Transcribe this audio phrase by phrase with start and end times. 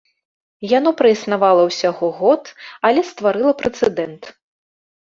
[0.77, 2.43] Яно праіснавала ўсяго год,
[2.91, 4.23] але стварыла прэцэдэнт.